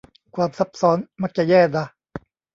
[0.35, 1.85] ความซับซ้อนมักจะแย่นะ